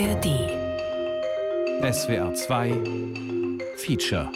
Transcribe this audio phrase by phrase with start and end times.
[0.00, 0.26] ARD.
[1.92, 4.30] SWR 2 Feature.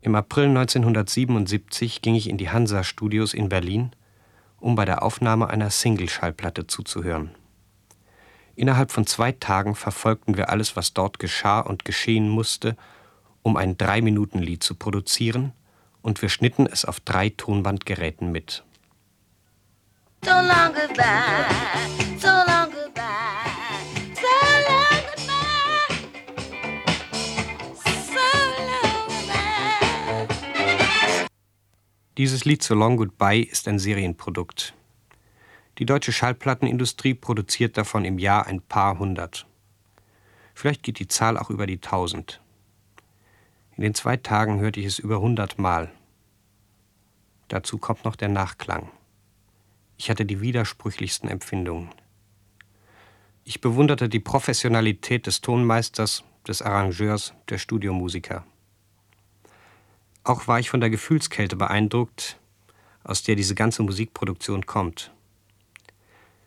[0.00, 3.90] Im April 1977 ging ich in die Hansa-Studios in Berlin,
[4.60, 7.34] um bei der Aufnahme einer Single-Schallplatte zuzuhören.
[8.54, 12.76] Innerhalb von zwei Tagen verfolgten wir alles, was dort geschah und geschehen musste,
[13.42, 15.54] um ein Drei-Minuten-Lied zu produzieren,
[16.02, 18.62] und wir schnitten es auf drei Tonbandgeräten mit.
[20.22, 21.46] So long goodbye,
[22.18, 22.49] so long
[32.20, 34.74] Dieses Lied So Long Goodbye ist ein Serienprodukt.
[35.78, 39.46] Die deutsche Schallplattenindustrie produziert davon im Jahr ein paar hundert.
[40.52, 42.42] Vielleicht geht die Zahl auch über die tausend.
[43.74, 45.90] In den zwei Tagen hörte ich es über hundert Mal.
[47.48, 48.90] Dazu kommt noch der Nachklang.
[49.96, 51.88] Ich hatte die widersprüchlichsten Empfindungen.
[53.44, 58.44] Ich bewunderte die Professionalität des Tonmeisters, des Arrangeurs, der Studiomusiker.
[60.22, 62.38] Auch war ich von der Gefühlskälte beeindruckt,
[63.04, 65.12] aus der diese ganze Musikproduktion kommt.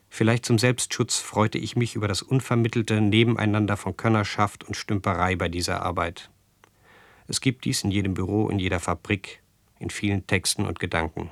[0.10, 5.50] Vielleicht zum Selbstschutz freute ich mich über das unvermittelte Nebeneinander von Könnerschaft und Stümperei bei
[5.50, 6.30] dieser Arbeit.
[7.28, 9.42] Es gibt dies in jedem Büro, in jeder Fabrik,
[9.80, 11.32] in vielen Texten und Gedanken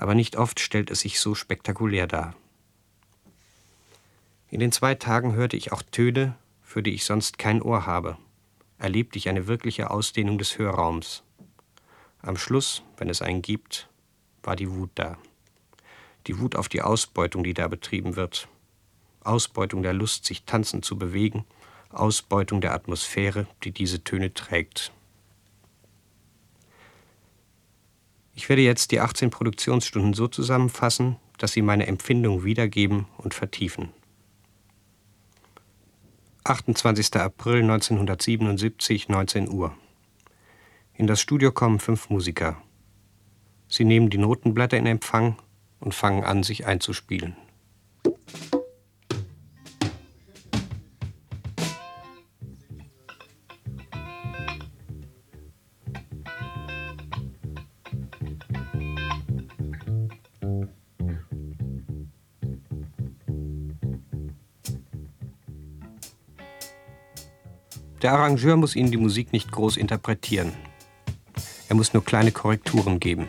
[0.00, 2.34] aber nicht oft stellt es sich so spektakulär dar.
[4.48, 8.16] In den zwei Tagen hörte ich auch Töne, für die ich sonst kein Ohr habe,
[8.80, 11.22] erlebte ich eine wirkliche Ausdehnung des Hörraums.
[12.22, 13.88] Am Schluss, wenn es einen gibt,
[14.42, 15.18] war die Wut da.
[16.26, 18.48] Die Wut auf die Ausbeutung, die da betrieben wird.
[19.22, 21.44] Ausbeutung der Lust, sich tanzend zu bewegen,
[21.90, 24.92] Ausbeutung der Atmosphäre, die diese Töne trägt.
[28.34, 33.90] Ich werde jetzt die 18 Produktionsstunden so zusammenfassen, dass sie meine Empfindung wiedergeben und vertiefen.
[36.44, 37.16] 28.
[37.16, 39.74] April 1977, 19 Uhr.
[40.94, 42.56] In das Studio kommen fünf Musiker.
[43.68, 45.36] Sie nehmen die Notenblätter in Empfang
[45.80, 47.36] und fangen an, sich einzuspielen.
[68.02, 70.52] Der Arrangeur muss Ihnen die Musik nicht groß interpretieren.
[71.68, 73.28] Er muss nur kleine Korrekturen geben.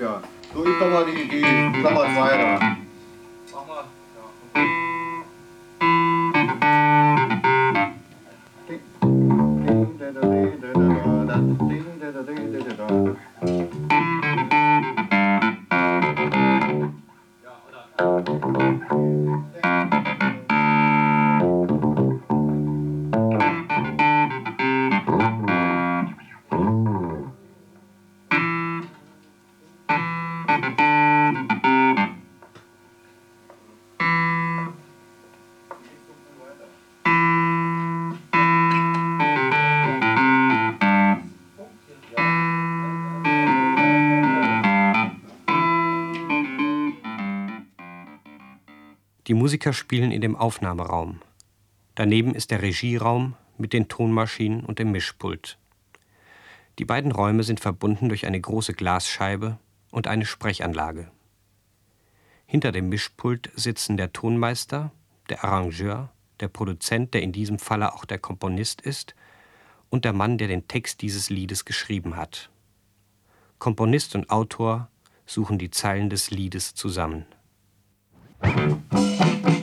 [0.00, 0.22] Ja.
[0.56, 1.42] Üb doch mal die, die
[1.80, 2.76] Klammer 2 da.
[3.52, 3.84] Mach mal.
[11.70, 11.89] Die
[49.40, 51.22] Musiker spielen in dem Aufnahmeraum.
[51.94, 55.56] Daneben ist der Regieraum mit den Tonmaschinen und dem Mischpult.
[56.78, 59.58] Die beiden Räume sind verbunden durch eine große Glasscheibe
[59.92, 61.10] und eine Sprechanlage.
[62.44, 64.92] Hinter dem Mischpult sitzen der Tonmeister,
[65.30, 69.14] der Arrangeur, der Produzent, der in diesem Falle auch der Komponist ist,
[69.88, 72.50] und der Mann, der den Text dieses Liedes geschrieben hat.
[73.58, 74.90] Komponist und Autor
[75.24, 77.24] suchen die Zeilen des Liedes zusammen.
[78.42, 79.59] Thank you.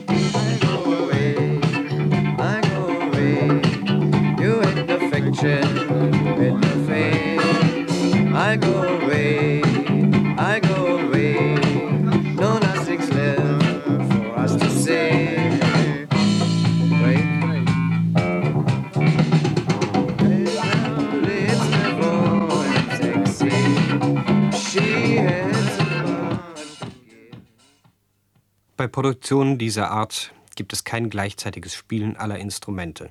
[28.78, 33.10] Bei Produktionen dieser Art gibt es kein gleichzeitiges Spielen aller Instrumente.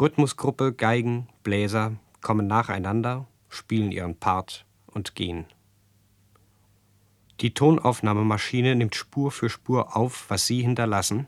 [0.00, 5.46] Rhythmusgruppe, Geigen, Bläser kommen nacheinander, spielen ihren Part und gehen.
[7.40, 11.26] Die Tonaufnahmemaschine nimmt Spur für Spur auf, was sie hinterlassen,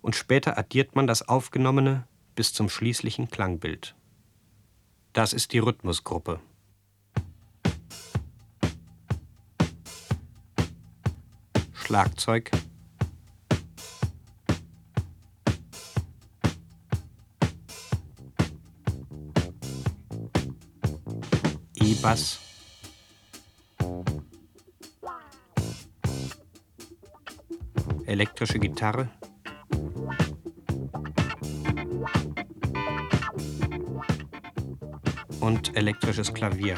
[0.00, 2.06] und später addiert man das Aufgenommene
[2.36, 3.96] bis zum schließlichen Klangbild.
[5.14, 6.38] Das ist die Rhythmusgruppe.
[11.88, 12.50] Schlagzeug,
[21.76, 22.40] E-Bass,
[28.04, 29.08] elektrische Gitarre,
[35.40, 36.76] und elektrisches Klavier.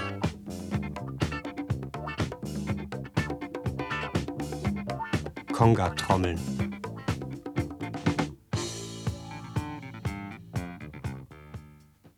[5.61, 6.41] Conga-Trommeln.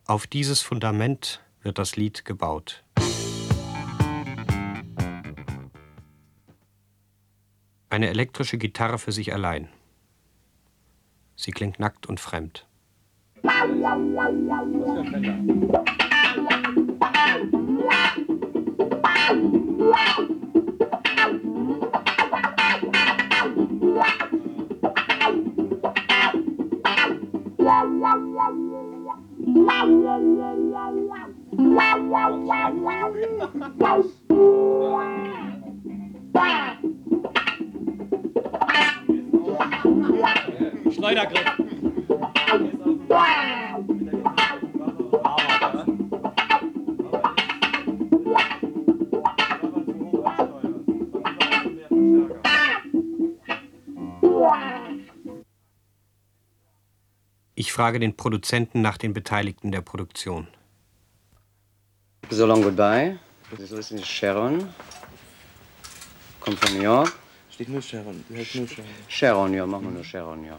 [0.07, 2.85] Auf dieses Fundament wird das Lied gebaut.
[7.91, 9.69] Eine elektrische Gitarre für sich allein.
[11.35, 12.69] Sie klingt nackt und fremd.
[40.93, 41.49] Schneidergriff.
[57.73, 60.47] Ich frage den Produzenten nach den Beteiligten der Produktion.
[62.29, 63.19] So Long Goodbye.
[63.51, 64.69] Das ist Sharon.
[66.41, 67.11] Kommt von New York.
[67.51, 68.23] Steht nur Sharon.
[68.29, 68.91] Du hältst nur Sharon.
[69.09, 70.59] Sharon, ja, machen wir nur Sharon, ja.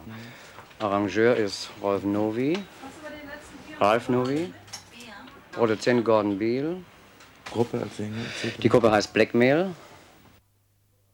[0.80, 2.57] Arrangeur ist Rolf Novi.
[3.80, 4.51] Ralf Novi.
[5.51, 6.77] Produzent Gordon Beal.
[7.51, 8.25] Gruppe als Sänger.
[8.57, 9.75] Die Gruppe heißt Blackmail.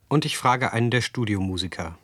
[0.07, 1.97] Und ich frage einen der Studiomusiker.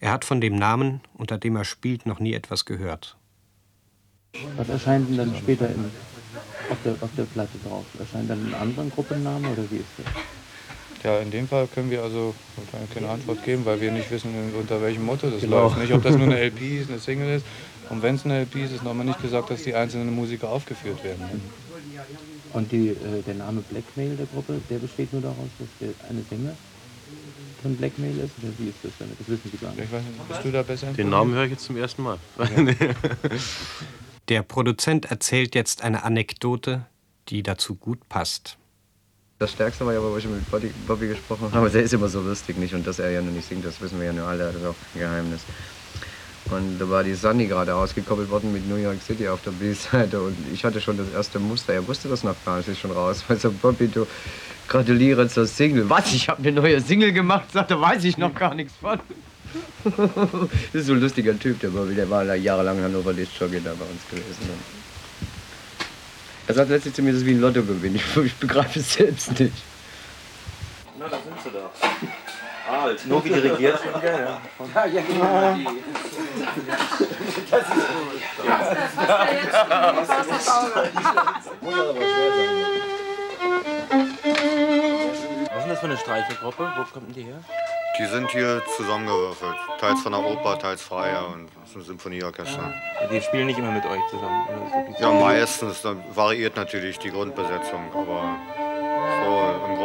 [0.00, 3.16] Er hat von dem Namen, unter dem er spielt, noch nie etwas gehört.
[4.56, 5.84] Was erscheint denn dann später in,
[6.70, 7.84] auf, der, auf der Platte drauf?
[7.98, 10.06] Erscheint dann ein anderer Gruppenname oder wie ist das?
[11.04, 12.34] Ja, in dem Fall können wir also
[12.92, 15.62] keine Antwort geben, weil wir nicht wissen, unter welchem Motto das Genau.
[15.62, 15.78] läuft.
[15.78, 17.46] Nicht, ob das nur eine LP ist, eine Single ist.
[17.88, 20.48] Und wenn es eine LP ist, ist noch mal nicht gesagt, dass die einzelnen Musiker
[20.48, 21.20] aufgeführt werden.
[21.32, 21.40] Ne?
[22.52, 26.22] Und die, äh, der Name Blackmail der Gruppe, der besteht nur daraus, dass der eine
[26.28, 26.54] Sänger
[27.60, 28.32] von Blackmail ist?
[28.42, 29.08] Oder wie ist das dann?
[29.18, 29.84] Das wissen Sie gar nicht.
[29.84, 30.92] Ich weiß nicht, bist du da besser?
[30.92, 32.18] Den Namen höre ich jetzt zum ersten Mal.
[34.28, 36.86] Der Produzent erzählt jetzt eine Anekdote,
[37.28, 38.58] die dazu gut passt.
[39.38, 41.56] Das Stärkste war ja, wo ich mit Bobby, Bobby gesprochen habe.
[41.56, 42.74] Aber der ist immer so lustig nicht.
[42.74, 44.44] Und dass er ja noch nicht singt, das wissen wir ja nur alle.
[44.46, 45.42] Das ist auch ein Geheimnis.
[46.50, 50.20] Und da war die Sunny gerade ausgekoppelt worden mit New York City auf der B-Seite.
[50.20, 51.74] Und ich hatte schon das erste Muster.
[51.74, 53.24] Er wusste das noch gar nicht, ist schon raus.
[53.28, 54.06] Also Bobby, du
[54.66, 55.88] gratuliere zur Single.
[55.90, 56.12] Was?
[56.12, 57.52] Ich habe eine neue Single gemacht?
[57.52, 58.98] Sagt er, weiß ich noch gar nichts von.
[59.84, 61.94] das ist so ein lustiger Typ, der Bobby.
[61.94, 64.48] Der war da jahrelang Hannover Lichtjockey da bei uns gewesen.
[66.46, 67.94] Er sagt letztlich zu mir, das ist wie ein Lottogewinn.
[67.94, 69.52] Ich, ich begreife es selbst nicht.
[70.98, 71.70] Na, da sind sie doch.
[72.70, 74.40] Ah, nur wie dirigiert von dir, ja.
[85.54, 86.72] Was ist das für eine Streichergruppe?
[86.76, 87.40] Wo kommt denn die her?
[87.98, 89.56] Die sind hier zusammengewürfelt.
[89.80, 92.72] Teils von der Oper, teils freier und das ist ein Symphonieorchester.
[93.10, 94.46] Die spielen nicht immer mit euch zusammen.
[95.00, 95.82] Ja, meistens.
[95.82, 98.36] Dann variiert natürlich die Grundbesetzung, aber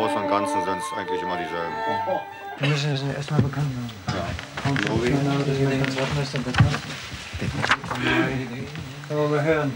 [0.04, 1.72] Großen und Ganzen sind es eigentlich immer dieselben.
[2.60, 3.90] Wir müssen das erstmal bekannt machen.
[4.08, 4.28] Ja.
[4.70, 6.78] Und so schnell, aber das hier ganz offen ist, dann bekannt.
[9.08, 9.74] Können wir mal hören.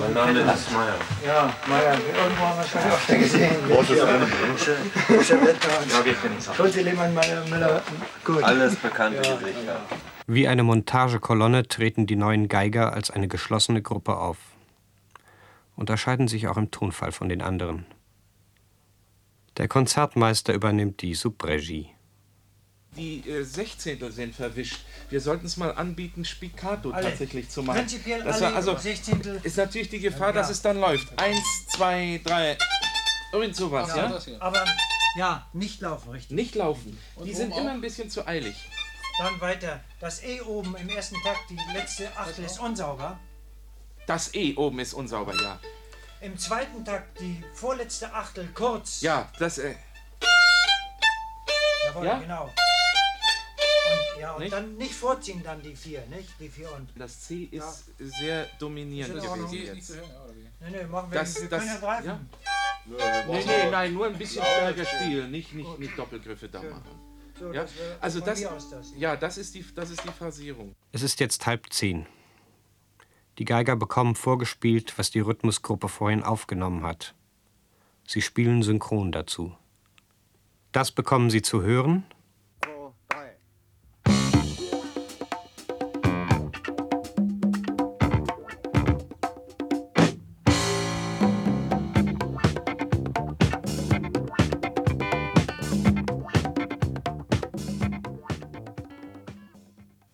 [0.00, 0.94] Mein Name ist Meier.
[1.26, 3.56] Ja, Meier, irgendwo haben wir schon öfter gesehen.
[3.68, 3.98] Großes.
[3.98, 4.06] Ja,
[6.04, 6.54] wir kennen es auch.
[6.54, 7.82] Schulze, Lehmann, Meier, Müller.
[8.24, 8.42] Gut.
[8.42, 9.82] Alles bekannte Gesichter.
[10.28, 14.38] Wie eine Montagekolonne treten die neuen Geiger als eine geschlossene Gruppe auf.
[15.76, 17.84] Unterscheiden sich auch im Tonfall von den anderen.
[19.60, 21.90] Der Konzertmeister übernimmt die Subregie.
[22.96, 24.78] Die äh, Sechzehntel sind verwischt.
[25.10, 27.10] Wir sollten es mal anbieten, Spiccato Alle.
[27.10, 27.80] tatsächlich zu machen.
[27.80, 29.38] Prinzipiell Das alle also Sechzehntel.
[29.42, 30.52] ist natürlich die Gefahr, dass Ja.
[30.52, 31.12] es dann läuft.
[31.20, 32.56] Eins, zwei, drei.
[33.34, 34.18] Irgend sowas, ja?
[34.38, 34.64] Aber
[35.16, 36.34] ja, nicht laufen, richtig.
[36.34, 36.98] Nicht laufen.
[37.22, 38.56] Die sind immer ein bisschen zu eilig.
[39.18, 39.84] Dann weiter.
[40.00, 43.20] Das E oben im ersten Takt, die letzte Achtel ist unsauber.
[44.06, 45.60] Das E oben ist unsauber, ja.
[46.20, 49.00] Im zweiten Takt die vorletzte Achtel kurz.
[49.00, 49.74] Ja, das, äh,
[51.86, 52.18] Jawohl, Ja?
[52.18, 52.44] genau.
[52.44, 54.52] Und, ja, und Nicht?
[54.52, 56.28] dann nicht vorziehen dann die vier, nicht?
[56.38, 56.90] Die vier und.
[56.94, 59.50] das C ist sehr dominierend Ist in Ordnung.
[59.50, 59.90] gewesen jetzt.
[60.60, 62.06] Nee, nee, machen wir Das, wir das, können ja greifen.
[62.06, 62.20] ja?
[63.26, 66.98] Nee, nee, nein, nur ein bisschen stärker spielen, nicht, nicht, nicht Doppelgriffe da machen.
[67.38, 68.92] So, Ja, das also das, das.
[68.96, 70.74] ja, das ist die, das ist die Phrasierung.
[70.92, 72.06] Es ist jetzt halb zehn.
[73.40, 77.14] Die Geiger bekommen vorgespielt, was die Rhythmusgruppe vorhin aufgenommen hat.
[78.06, 79.56] Sie spielen synchron dazu.
[80.72, 82.04] Das bekommen sie zu hören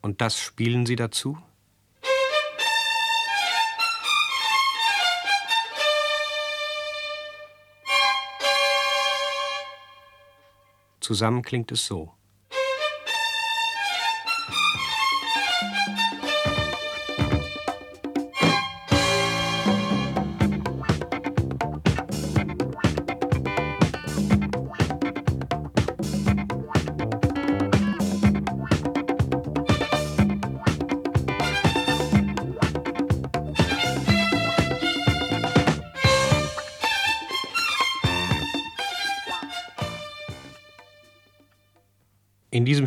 [0.01, 1.37] und das spielen sie dazu?
[11.07, 12.15] Zusammen klingt es so.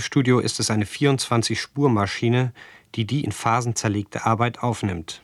[0.09, 2.51] In diesem Studio ist es eine 24-Spur-Maschine,
[2.95, 5.21] die die in Phasen zerlegte Arbeit aufnimmt.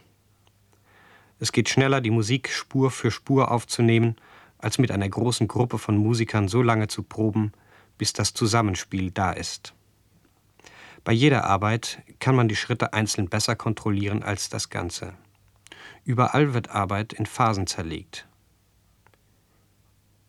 [1.39, 4.15] Es geht schneller, die Musik Spur für Spur aufzunehmen,
[4.60, 7.51] als mit einer großen Gruppe von Musikern so lange zu proben,
[7.98, 9.74] bis das Zusammenspiel da ist.
[11.04, 15.15] Bei jeder Arbeit kann man die Schritte einzeln besser kontrollieren als das Ganze.
[16.04, 18.27] Überall wird Arbeit in Phasen zerlegt.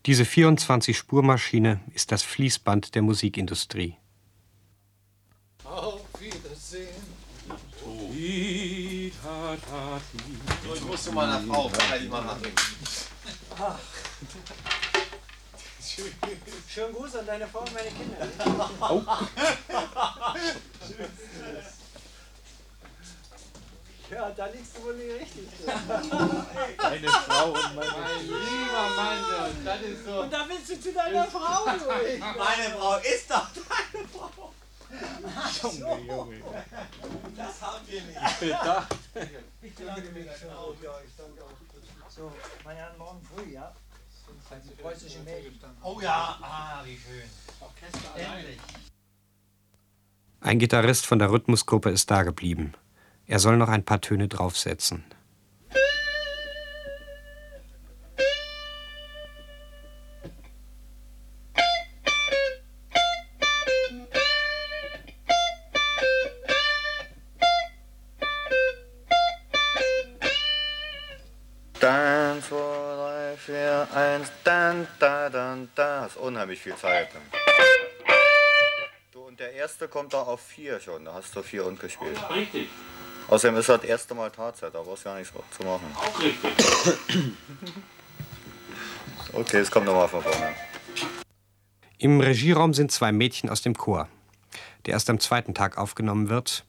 [0.06, 3.98] Diese 24-Spur-Maschine ist das Fließband der Musikindustrie.
[5.66, 7.16] Auf Wiedersehen.
[10.64, 12.60] So, ich muss zu meiner Frau, kann ich mal nachdenken.
[13.58, 13.78] Ach.
[16.68, 18.28] Schönen Gruß an deine Frau und meine Kinder.
[18.80, 19.02] Oh.
[24.10, 25.48] Ja, da liegst du wohl nicht richtig.
[26.78, 30.20] Deine Frau und meine Mein lieber Mann, das ist so.
[30.20, 31.86] Und da willst du zu deiner Frau, du.
[32.20, 34.52] Meine Frau ist doch deine Frau.
[35.62, 36.42] Junge, Junge.
[37.36, 38.18] Das haben wir nicht.
[38.26, 38.88] Ich bin da.
[39.62, 40.48] Ich bedanke mich schon.
[40.82, 42.10] Ja, ich danke auch.
[42.10, 42.32] So,
[42.64, 43.74] meine Herren, morgen früh, ja?
[44.64, 45.58] Die preußische Mädchen.
[45.82, 47.28] Oh ja, ah, wie schön.
[47.60, 48.58] Orchester Endlich.
[50.40, 52.74] Ein Gitarrist von der Rhythmusgruppe ist dageblieben.
[53.26, 55.04] Er soll noch ein paar Töne draufsetzen.
[75.06, 76.02] Da, dann, da.
[76.02, 77.08] Das ist unheimlich viel Zeit.
[79.12, 81.04] Du, und der erste kommt da auf vier schon.
[81.04, 82.18] Da hast du vier und gespielt.
[82.30, 82.68] Richtig.
[83.28, 85.94] Außerdem ist das erste Mal Tatzeit, da brauchst du gar nichts zu machen.
[85.96, 86.52] Auch richtig.
[89.32, 90.54] Okay, es kommt nochmal von vorne.
[91.98, 94.08] Im Regieraum sind zwei Mädchen aus dem Chor,
[94.86, 96.64] der erst am zweiten Tag aufgenommen wird,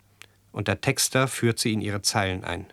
[0.52, 2.66] und der Texter führt sie in ihre Zeilen ein.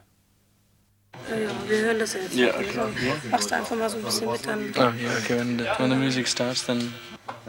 [1.31, 2.35] Ja, ja, wir hören das jetzt.
[2.35, 2.91] Ja, Also, klar.
[3.31, 4.73] Machst du einfach mal so ein bisschen mit dann.
[4.77, 6.93] Oh, yeah, okay, when the, when the music starts, then.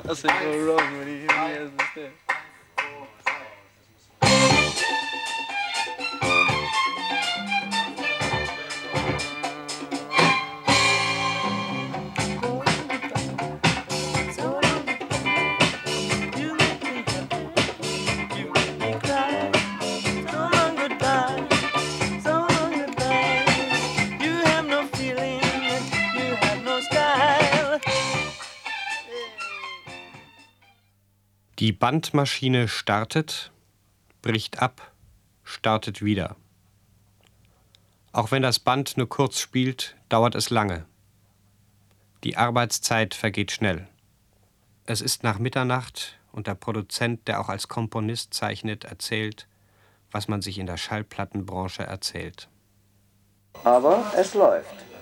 [0.10, 1.70] I say go wrong when you hear me as
[31.66, 33.52] Die Bandmaschine startet,
[34.22, 34.92] bricht ab,
[35.44, 36.36] startet wieder.
[38.12, 40.86] Auch wenn das Band nur kurz spielt, dauert es lange.
[42.24, 43.88] Die Arbeitszeit vergeht schnell.
[44.86, 49.48] Es ist nach Mitternacht und der Produzent, der auch als Komponist zeichnet, erzählt,
[50.12, 52.48] was man sich in der Schallplattenbranche erzählt.
[53.64, 54.95] Aber es läuft.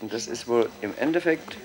[0.00, 1.56] Und das ist wohl im Endeffekt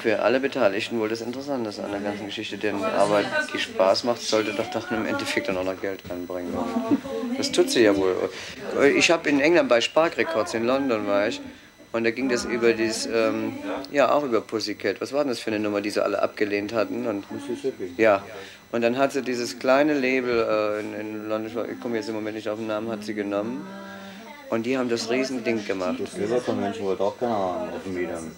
[0.00, 2.58] für alle Beteiligten wohl das Interessanteste an der ganzen Geschichte.
[2.58, 6.52] Denn Arbeit, die Spaß macht, sollte doch doch im Endeffekt dann auch noch Geld reinbringen.
[6.54, 8.30] Und das tut sie ja wohl.
[8.96, 11.40] Ich habe in England bei Spark Records in London war ich.
[11.92, 13.52] Und da ging das über dieses, ähm,
[13.92, 15.00] ja auch über Pussycat.
[15.00, 17.06] Was war denn das für eine Nummer, die sie alle abgelehnt hatten?
[17.06, 17.94] Und, Mississippi.
[17.96, 18.24] Ja.
[18.72, 22.16] Und dann hat sie dieses kleine Label äh, in, in London, ich komme jetzt im
[22.16, 23.64] Moment nicht auf den Namen, hat sie genommen.
[24.50, 25.96] Und die haben das Riesending gemacht.
[26.00, 28.32] Das Liverpool-Menschen wollte auch keine haben auf dem.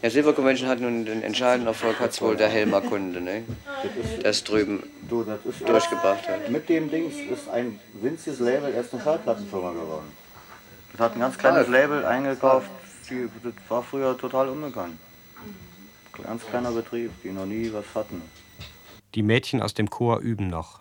[0.00, 3.42] Ja, Silver Convention hat nun den entscheidenden Erfolg hat wohl der Helmer Kunde, ne?
[4.22, 6.50] Das drüben Du, das ist durchgebracht hat.
[6.50, 10.12] Mit dem Dings ist ein winziges Label erst eine Schallplattenfirma geworden.
[10.92, 12.70] Das hat ein ganz kleines Label eingekauft,
[13.10, 14.98] die, das war früher total unbekannt.
[16.22, 18.22] Ganz kleiner Betrieb, die noch nie was hatten.
[19.14, 20.80] Die Mädchen aus dem Chor üben noch.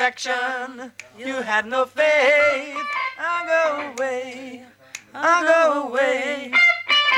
[0.00, 2.78] Affection, you had no faith.
[3.18, 4.64] I'll go away,
[5.12, 6.50] I'll go away.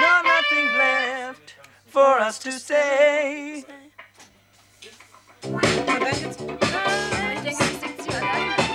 [0.01, 1.55] No, nothing's left
[1.87, 3.65] for us to say.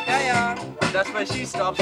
[0.07, 0.55] Ja, ja.
[0.93, 1.81] That's why she stops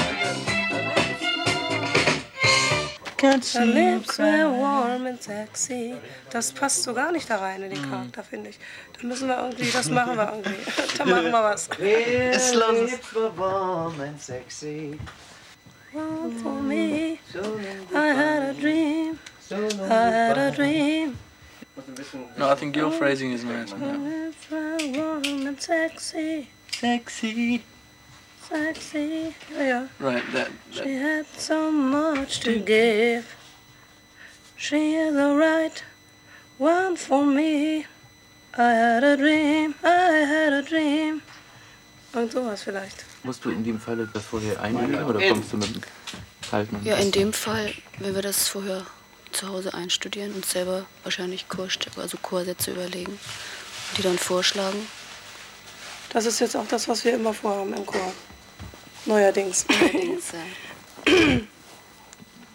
[3.31, 5.95] Her lips were warm and sexy.
[6.29, 8.59] Das passt so gar nicht da rein in den Charakter, finde ich.
[8.99, 10.71] Da müssen wir irgendwie, das machen wir irgendwie.
[10.97, 11.69] da machen wir was.
[11.77, 14.99] His lips were warm and sexy.
[15.93, 17.19] Warm for me,
[17.93, 19.17] I had a dream.
[19.49, 21.17] I had a dream.
[22.37, 23.71] No, I think your phrasing is nice.
[23.71, 26.49] Her lips were warm and sexy.
[26.71, 27.63] Sexy.
[28.49, 29.33] Sexy.
[29.57, 29.87] Ja, ja.
[29.99, 33.25] Right, that, She that had so much to give.
[34.57, 35.83] She is the right
[36.57, 37.85] one for me.
[38.57, 41.21] I had a dream, I had a dream.
[42.13, 43.03] Und sowas vielleicht.
[43.23, 45.81] Musst du in dem Fall das vorher einüben oder kommst du mit dem
[46.49, 46.79] kalten?
[46.85, 48.85] Ja, in dem Fall, wenn wir das vorher
[49.33, 54.87] zu Hause einstudieren und selber wahrscheinlich Chorstücke, also Chorsätze überlegen und die dann vorschlagen.
[56.09, 58.13] Das ist jetzt auch das, was wir immer vorhaben im Chor.
[59.05, 59.65] Neuerdings.
[59.67, 61.39] Neuerdings, ja.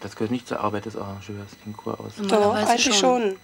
[0.00, 2.16] Das gehört nicht zur Arbeit des Arrangeurs, den Chor aus.
[2.16, 3.37] Normalerweise eigentlich schon.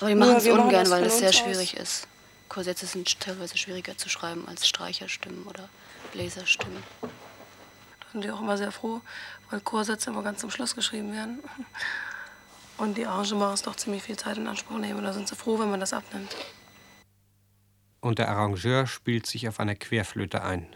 [0.00, 1.44] Aber die Nur machen es ungern, das weil das sehr uns aus.
[1.44, 2.08] schwierig ist.
[2.48, 5.68] Chorsätze sind teilweise schwieriger zu schreiben als Streicherstimmen oder
[6.12, 6.82] Bläserstimmen.
[7.02, 9.02] Da sind die auch immer sehr froh,
[9.50, 11.38] weil Chorsätze immer ganz zum Schluss geschrieben werden.
[12.78, 14.98] Und die Arrangements doch ziemlich viel Zeit in Anspruch nehmen.
[14.98, 16.34] Und da sind sie froh, wenn man das abnimmt.
[18.00, 20.74] Und der Arrangeur spielt sich auf einer Querflöte ein.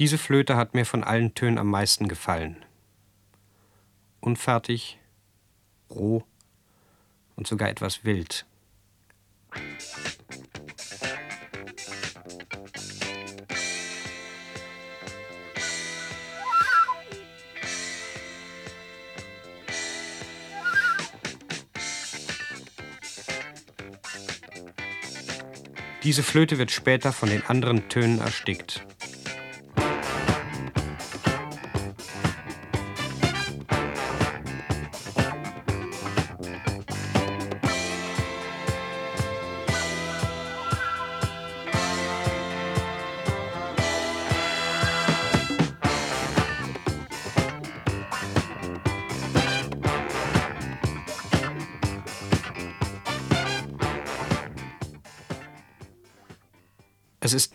[0.00, 2.64] Diese Flöte hat mir von allen Tönen am meisten gefallen.
[4.20, 4.98] Unfertig,
[5.90, 6.24] roh
[7.36, 8.46] und sogar etwas wild.
[26.02, 28.82] Diese Flöte wird später von den anderen Tönen erstickt.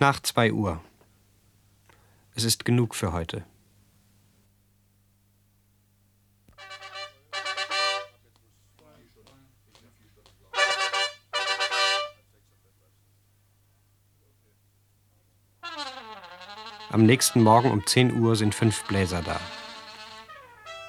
[0.06, 0.80] Nach zwei Uhr.
[2.36, 3.44] Es ist genug für heute.
[16.92, 19.40] Am nächsten Morgen um 10 Uhr sind fünf Bläser da.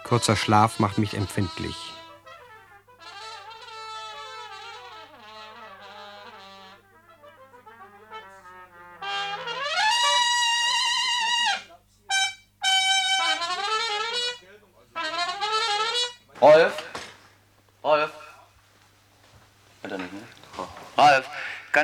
[0.05, 1.96] Kurzer Schlaf macht mich empfindlich.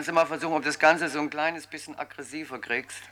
[0.02, 3.02] Kannst du mal versuchen, ob das Ganze so ein kleines bisschen aggressiver kriegst?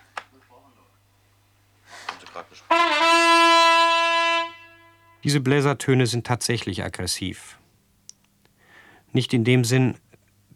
[5.23, 7.61] Diese Bläsertöne sind tatsächlich aggressiv.
[9.13, 9.99] Nicht in dem Sinn,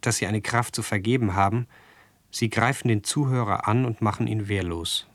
[0.01, 1.69] dass sie eine Kraft zu vergeben haben,
[2.33, 5.07] sie greifen den Zuhörer an und machen ihn wehrlos.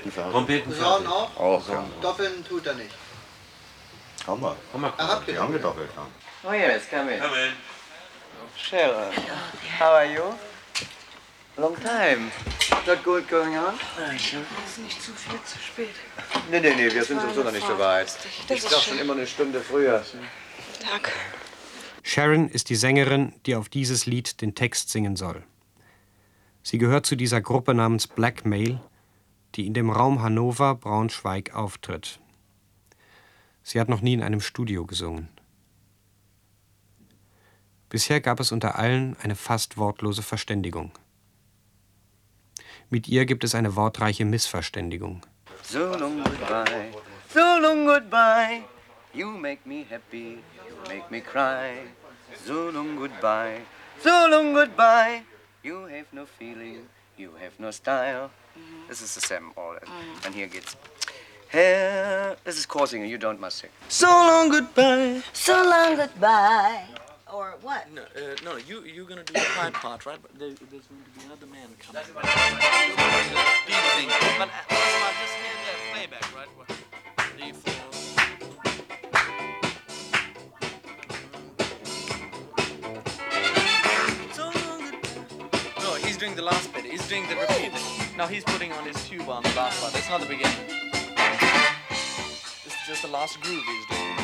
[0.00, 0.12] Fertig.
[0.12, 0.32] Trompeten fertig.
[0.32, 1.36] Trompeten Frauen auch?
[1.36, 1.84] Auch, ja.
[2.00, 2.94] Doppeln tut er nicht.
[4.26, 4.56] Haben wir.
[4.72, 6.06] Haben wir Ah, habt ihr Die haben gedoppelt, ja.
[6.48, 7.20] Oh yes, come in.
[7.20, 7.52] Come in.
[8.56, 9.12] Sharon,
[9.78, 10.22] how are you?
[11.56, 12.30] Long time.
[12.86, 13.74] Not good going on?
[14.14, 15.90] Ist nicht zu viel zu spät.
[16.50, 18.06] Nee, nee, nee, wir sind sowieso noch nicht so weit.
[18.48, 20.02] Das Ich ist darf schon immer eine Stunde früher.
[20.90, 21.10] Danke.
[22.02, 25.42] Sharon ist die Sängerin, die auf dieses Lied den Text singen soll.
[26.62, 28.80] Sie gehört zu dieser Gruppe namens Blackmail,
[29.54, 32.20] die in dem Raum Hannover-Braunschweig auftritt.
[33.62, 35.28] Sie hat noch nie in einem Studio gesungen.
[37.88, 40.92] Bisher gab es unter allen eine fast wortlose Verständigung.
[42.88, 45.22] Mit ihr gibt es eine wortreiche Missverständigung.
[45.62, 46.90] So long goodbye,
[47.28, 48.64] so long goodbye.
[49.14, 50.38] You make me happy,
[50.68, 51.74] you make me cry.
[52.46, 53.60] So long goodbye,
[54.02, 55.22] so long goodbye.
[55.62, 58.30] You have no feeling, you have no style.
[58.88, 59.76] This is the same all.
[60.24, 60.76] And here it gets.
[61.50, 63.70] Here, this is coursing, you don't must sing.
[63.88, 65.22] So long goodbye.
[65.32, 66.84] So long goodbye.
[67.32, 67.90] Or what?
[67.92, 70.18] No, uh, no, you you're gonna do the high part, right?
[70.20, 72.02] But there, there's going to be another man coming.
[72.04, 72.14] Deep
[73.96, 74.08] thing.
[74.38, 76.48] But uh, also, I just hear the playback, right?
[76.56, 76.68] What-
[77.38, 78.82] the four-
[84.32, 85.82] So long goodbye.
[85.82, 86.84] No, he's doing the last bit.
[86.84, 87.72] He's doing the repeat.
[88.16, 89.92] Now he's putting on his tuba on the last part.
[89.94, 90.58] That's not the beginning.
[92.64, 94.16] It's just the last groove he's doing.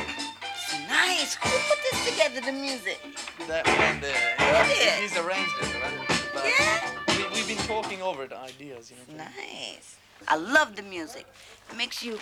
[0.88, 1.34] Nice.
[1.36, 3.00] Who put this together, the music?
[3.46, 4.34] That and there.
[4.38, 5.02] Who did?
[5.02, 6.20] he's arranged it, right?
[6.34, 6.90] But Yeah.
[7.16, 9.24] We, we've been talking over the ideas, you know.
[9.24, 9.96] Nice.
[10.26, 11.26] I love the music.
[11.70, 12.18] It makes you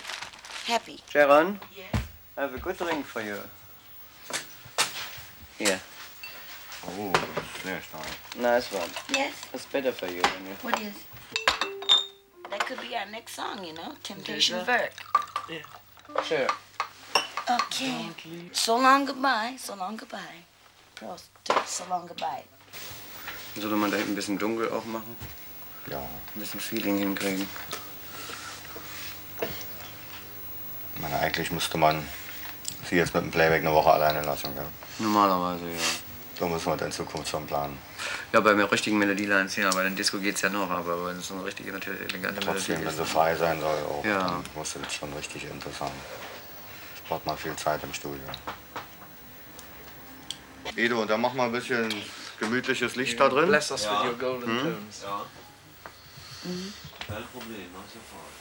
[0.65, 0.99] happy.
[1.09, 1.59] Sharon?
[2.37, 3.37] I have a good ring for you.
[5.57, 5.81] Here.
[6.87, 7.11] Oh,
[7.63, 8.07] sehr stark.
[8.39, 8.89] Nice one.
[9.11, 9.33] Yes.
[9.53, 10.21] It's better for you.
[10.21, 10.53] When you...
[10.61, 10.93] What is?
[12.49, 14.93] That could be our next song, you know, Temptation There's Vert.
[16.23, 16.47] Sure.
[17.49, 18.09] Okay.
[18.53, 19.55] So long goodbye.
[19.57, 20.43] So long goodbye.
[20.95, 21.29] Prost.
[21.65, 22.43] So long goodbye.
[23.55, 25.15] Sollte man da hinten ein bisschen dunkel auch machen?
[25.89, 25.99] Ja.
[25.99, 27.47] Ein bisschen Feeling hinkriegen.
[30.95, 32.07] Ich meine, eigentlich müsste man
[32.89, 34.67] sie jetzt mit dem Playback eine Woche alleine lassen, gell?
[34.99, 35.77] Normalerweise, ja.
[36.37, 37.77] So müssen wir dann in Zukunft schon planen.
[38.31, 41.27] Ja, bei mir richtigen Melodielines ja, bei den Disco geht's ja noch, aber wenn es
[41.27, 43.09] so eine richtige, natürlich elegante Trotzdem, Melodie wenn ist.
[43.09, 44.19] sie frei sein soll, auch, Ja.
[44.27, 45.91] dann muss das schon richtig interessant.
[46.95, 48.21] Das braucht man viel Zeit im Studio.
[50.75, 51.89] Edo, dann mach mal ein bisschen
[52.39, 53.47] gemütliches Licht da drin.
[53.47, 54.59] Bless us with your golden Hm?
[54.59, 55.01] tones.
[55.03, 55.25] Ja.
[57.07, 58.33] Kein Problem, mach sofort.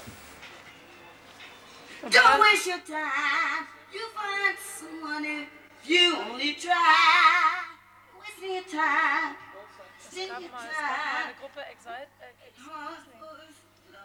[2.13, 3.67] Don't waste your time.
[3.91, 5.49] You find someone if
[5.89, 7.76] you only try.
[8.37, 9.37] Wasting your time.
[10.13, 11.33] Wasting your time.
[11.41, 12.09] Gruppe Excite.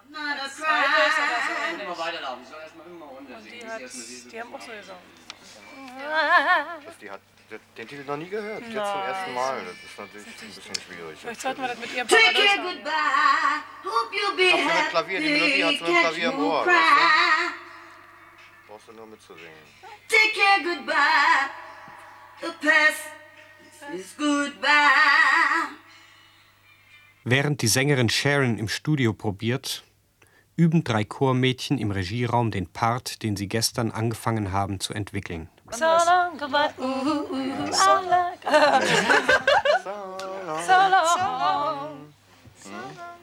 [0.10, 1.84] Not a Zweite ist aber so.
[1.84, 3.60] Immer weiterlaufen, ich soll erstmal immer runter Und singen.
[3.60, 3.82] die, hat,
[4.32, 5.02] die haben auch so gesungen.
[7.02, 7.22] Die hat
[7.78, 9.64] den Titel noch nie gehört, jetzt zum ersten Mal.
[9.66, 11.20] Das ist natürlich ein bisschen schwierig.
[11.20, 12.76] Vielleicht sollten wir das mit ihrem Take Papa care, durchhaben.
[12.76, 13.62] goodbye.
[13.84, 14.90] Hope you'll be Hat sie mit happy.
[14.90, 16.66] Klavier, die Melodie hat mit Catch Klavier im Ohr,
[18.68, 19.52] Brauchst du nur mitzusingen.
[20.10, 21.50] Take care, goodbye.
[22.42, 23.04] The past
[23.94, 24.68] is goodbye.
[27.24, 29.84] Während die Sängerin Sharon im Studio probiert,
[30.56, 35.50] üben drei Chormädchen im Regieraum den Part, den sie gestern angefangen haben zu entwickeln.
[35.72, 36.74] So long goodbye.
[36.80, 37.70] Ooh, ooh, ooh, I
[38.10, 38.42] like.
[40.66, 42.12] so long.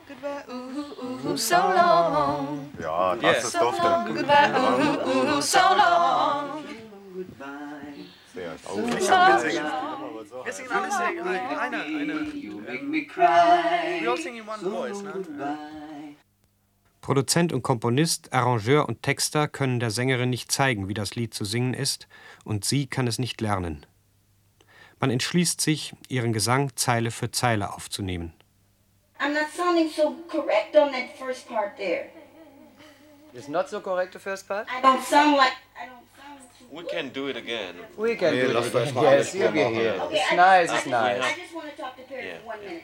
[0.07, 1.37] Goodbye.
[1.37, 2.71] So long.
[2.81, 3.43] Ja, das Yes.
[3.45, 5.41] ist So long goodbye.
[5.41, 6.63] So long.
[8.39, 8.55] Sehr.
[8.69, 9.65] Oh, So ich kann mitsingen.
[10.45, 11.59] Wir singen alle sehr.
[11.59, 12.81] Einer, einer.
[12.83, 14.01] me cry.
[14.01, 16.15] We all sing in one voice, ne?
[17.01, 21.43] Produzent und Komponist, Arrangeur und Texter können der Sängerin nicht zeigen, wie das Lied zu
[21.43, 22.07] singen ist,
[22.45, 23.85] und sie kann es nicht lernen.
[24.99, 28.33] Man entschließt sich, ihren Gesang Zeile für Zeile aufzunehmen.
[29.19, 32.05] I'm not sounding so correct on that first part there.
[33.33, 34.67] It's not so correct the first part?
[34.69, 35.53] I don't sound like.
[35.75, 35.98] I don't
[36.71, 37.75] We can do it again.
[37.97, 38.93] We can Nee, do it again.
[38.93, 39.91] mal Yes, you'll be here.
[40.01, 41.21] Okay, It's I- nice, I- it's nice.
[41.21, 42.83] I just want to talk to Perry for one minute.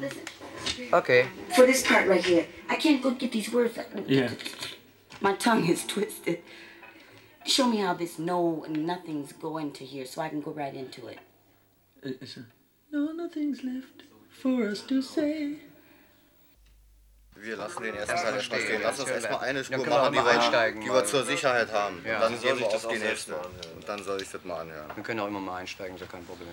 [0.00, 0.92] Listen.
[0.94, 1.26] Okay.
[1.54, 3.78] For this part right here, I can't go get these words.
[4.06, 4.30] Yeah.
[5.20, 6.42] My tongue is twisted.
[7.44, 11.06] Show me how this no nothing's going to here so I can go right into
[11.08, 11.18] it.
[12.04, 12.42] Uh, uh,
[12.92, 15.56] no, nothing's left for us to say.
[17.40, 18.80] Wir lassen den ersten Ja, Teil erstmal stehen.
[18.82, 22.02] Lass uns erstmal eine dann Spur machen, die wir, einsteigen, die wir zur Sicherheit haben.
[22.04, 22.16] Ja.
[22.16, 23.34] Und dann soll ich das auf die nächste.
[23.36, 24.86] Und dann soll ich das mal anhören.
[24.94, 26.48] Wir können auch immer mal einsteigen, so kein Problem.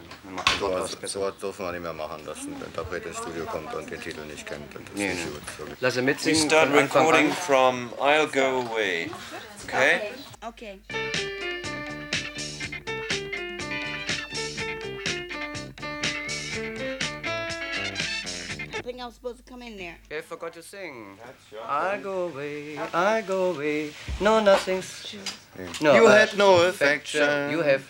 [0.60, 3.90] So, so was dürfen wir nicht mehr machen, dass ein Interpret ins Studio kommt und
[3.90, 4.74] den Titel nicht kennt.
[4.74, 5.32] Das ist Nee, nicht nee.
[5.32, 5.42] gut.
[5.58, 5.74] So.
[5.80, 6.50] Lass er We mitsingen.
[6.50, 9.10] start von Anfang recording from I'll Go Away.
[9.68, 10.02] Okay?
[10.42, 10.80] Okay.
[10.92, 11.35] I
[18.86, 19.98] think I was supposed to come in there.
[20.12, 21.18] I forgot to sing.
[21.68, 23.92] I go away, I go away.
[24.22, 25.16] No, nothing's.
[25.82, 27.50] No, You uh, had no affection.
[27.50, 27.84] You have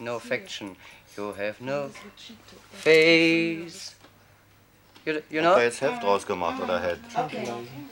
[0.00, 0.76] no affection.
[1.16, 1.90] You have no
[2.72, 3.94] face.
[5.04, 5.54] You, you know?
[5.54, 6.98] Hat jetzt Heft draus gemacht oder Head?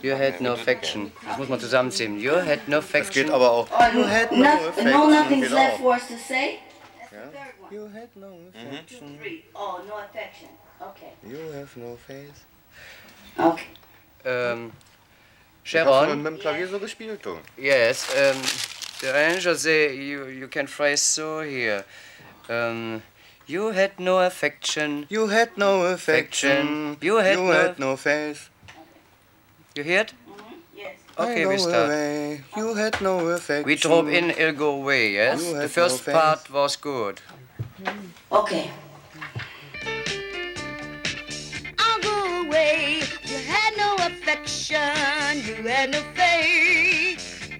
[0.01, 1.11] You had no affection.
[1.27, 2.19] Das muss man zusammenziehen.
[2.19, 3.25] You had no affection.
[3.25, 3.67] Das geht aber auch.
[3.71, 4.91] Oh, You had no no, affection.
[4.91, 6.59] no nothing's left for us to say.
[7.11, 7.17] Ja.
[7.71, 9.17] You had no affection.
[9.19, 9.43] Three.
[9.53, 10.49] Oh, no affection.
[10.81, 11.13] Okay.
[11.27, 12.45] You have no face.
[13.37, 13.65] Okay.
[14.23, 14.71] Das hast du
[15.63, 16.23] Sharon?
[16.23, 17.37] mit dem Klavier so gespielt, du.
[17.57, 18.41] Yes, um,
[19.01, 21.83] the arranger say you, you can phrase so here.
[22.49, 23.01] Um,
[23.47, 25.05] you had no affection.
[25.09, 26.97] You had no affection.
[27.01, 27.51] You had you no.
[27.51, 28.49] had no face.
[29.75, 30.13] You hear it?
[30.75, 30.95] Yes.
[31.17, 31.85] Okay, I we go start.
[31.85, 32.41] away.
[32.55, 33.65] You had no affection.
[33.65, 35.43] We drop in, it'll go away, yes?
[35.51, 37.21] The first no part was good.
[38.31, 38.71] Okay.
[42.57, 43.01] Away.
[43.23, 44.79] You had no affection,
[45.45, 47.51] you had no faith.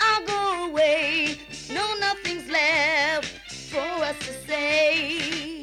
[0.00, 1.36] I'll go away.
[1.70, 3.26] No, nothing's left
[3.70, 5.57] for us to say.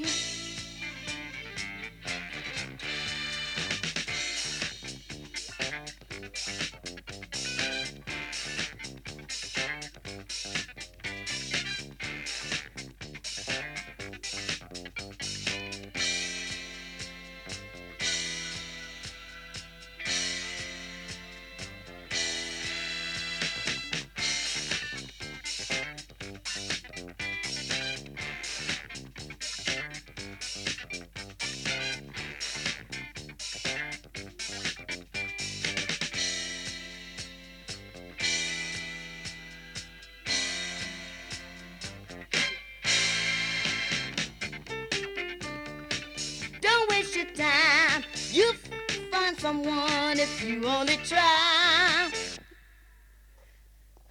[49.45, 52.10] Someone if you only try.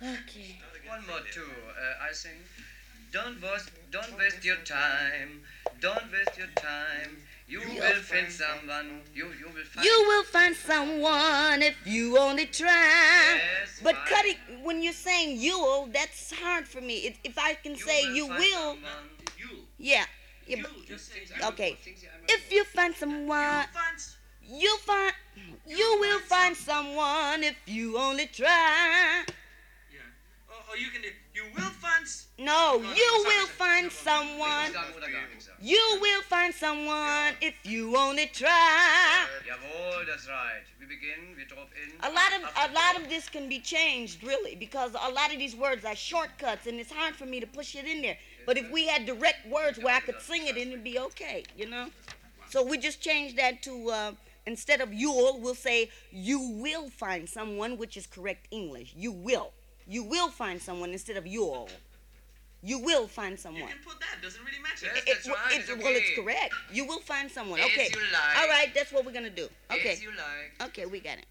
[0.01, 0.51] Okay.
[0.87, 2.38] One more too, uh, I think.
[3.11, 5.31] Don't waste, don't waste your time.
[5.81, 7.11] Don't waste your time.
[7.49, 8.87] You will find someone.
[9.18, 9.85] You you will find.
[9.88, 13.40] You will find someone if you only try.
[13.83, 16.97] But Cuddy, when you're saying you'll, that's hard for me.
[17.09, 18.77] If, if I can say you will,
[19.79, 20.05] yeah.
[20.47, 21.77] yeah but- okay.
[22.37, 23.99] If you find someone, you find,
[24.62, 24.73] you
[25.66, 29.24] will find someone if you only try.
[30.48, 32.05] Or, or you can do, you will find.
[32.05, 34.72] s- No, you will find someone.
[35.61, 39.27] You will find someone if you only try.
[39.46, 40.62] Jawohl, that's right.
[40.81, 41.90] We begin, we drop in.
[42.03, 45.38] A lot of a lot of this can be changed really because a lot of
[45.38, 48.18] these words are shortcuts and it's hard for me to push it in there.
[48.46, 51.44] But if we had direct words where I could sing it, then it'd be okay,
[51.57, 51.88] you know.
[52.50, 54.12] So we just changed that to uh,
[54.46, 58.92] instead of you'll, we'll say you will find someone, which is correct English.
[58.96, 59.52] You will,
[59.87, 61.68] you will find someone instead of you'll.
[62.62, 63.62] You will find someone.
[63.62, 64.87] You can Put that, doesn't really matter.
[64.96, 66.54] It- it- well, it- well, it's correct.
[66.72, 67.61] You will find someone.
[67.61, 67.90] As Okay.
[67.92, 68.38] you like.
[68.38, 69.50] All right, that's what we're gonna do.
[69.68, 69.98] As Okay.
[70.00, 70.68] you like.
[70.70, 71.26] Okay, we got it.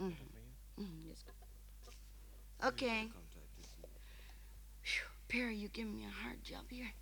[0.00, 0.16] Mhm.
[0.78, 1.24] Mhm, yes.
[2.64, 3.08] Okay.
[4.82, 6.92] Phew, Perry, you giving me a hard job here.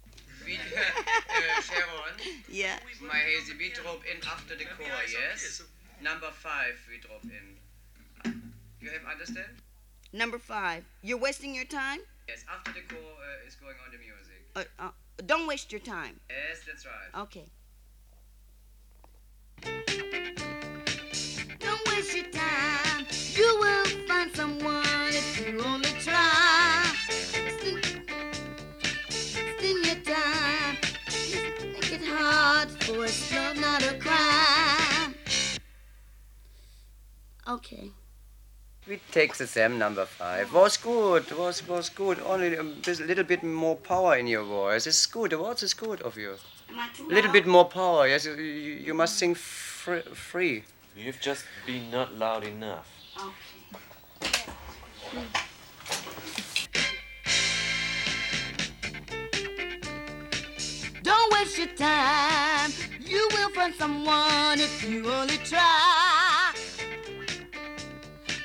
[0.46, 2.14] We, uh, Sharon.
[2.48, 2.78] Yeah.
[3.02, 5.62] My hazy, we drop in after the chorus, yes?
[6.00, 8.32] Number five, we drop in.
[8.80, 9.48] You have understand?
[10.12, 10.84] Number five.
[11.02, 11.98] You're wasting your time.
[12.28, 14.40] Yes, after the chorus uh, is going on the music.
[14.54, 14.90] Uh, uh,
[15.26, 16.20] don't waste your time.
[16.30, 17.22] Yes, that's right.
[17.22, 17.46] Okay.
[21.58, 23.06] Don't waste your time.
[23.34, 25.85] You will find someone if you only
[32.16, 35.14] make it hard for us, love, not a crime.
[37.48, 37.90] Okay.
[38.88, 40.52] We take the same number five.
[40.52, 42.20] Was good, was was good.
[42.20, 44.86] Only there's a little bit more power in your voice.
[44.86, 45.30] It's good.
[45.32, 46.36] The words is good of you.
[46.70, 48.06] Am I too A little bit more power.
[48.06, 50.02] Yes, you, you you must sing free.
[50.14, 50.64] free.
[50.96, 52.86] You've just been not loud enough.
[55.12, 55.45] Hmm.
[61.06, 62.72] Don't waste your time.
[62.98, 66.52] You will find someone if you only try.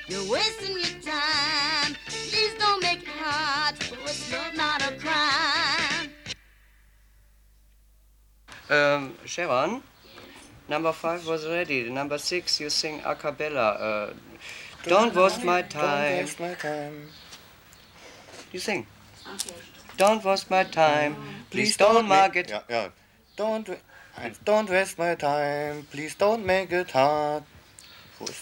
[0.08, 1.96] You're wasting your time.
[2.06, 3.82] Please don't make it hard.
[3.82, 6.10] For it's love, not a crime.
[8.70, 9.82] Um, Sharon,
[10.70, 11.90] number five was ready.
[11.90, 13.70] Number six, you sing a cappella.
[13.72, 14.14] Uh,
[14.84, 16.12] don't waste my time.
[16.12, 17.08] Don't waste my time.
[18.54, 18.86] You sing.
[19.98, 21.16] Don't waste my time.
[21.50, 22.50] Please don't mark it.
[22.50, 22.90] Ja, ja.
[23.38, 23.70] Don't,
[24.46, 25.86] don't waste my time.
[25.92, 27.44] Please don't make it hard.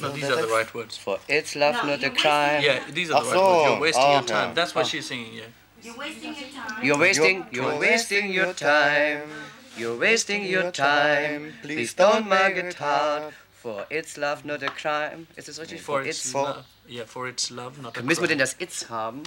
[0.02, 0.98] No, these are the right words.
[0.98, 2.62] For it's love, not a crime.
[2.62, 3.64] Yeah, these are the Ach right words.
[3.66, 4.48] so, You're wasting your oh, time.
[4.50, 4.54] ja.
[4.54, 4.90] That's what Ah.
[4.90, 5.46] she's singing, yeah.
[5.82, 6.84] You're wasting your time.
[6.86, 9.22] You're wasting, You're- wasting your time.
[9.78, 11.54] You're wasting your time.
[11.62, 13.34] Please don't make it hard.
[13.62, 15.28] For it's love, not a crime.
[15.38, 15.82] Ist das richtig?
[15.82, 16.66] For its love.
[16.88, 18.40] Yeah, for its love, not a Müssen wir denn crime.
[18.40, 19.24] das It's haben?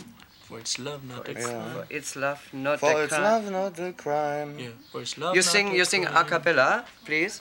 [0.52, 1.72] For its love, not a crime.
[1.74, 3.22] for it's love, not For a it's crime.
[3.22, 4.58] love, not a crime.
[4.58, 6.26] Yeah, for its love, You not sing, a you sing a crime.
[6.28, 7.40] cappella, please.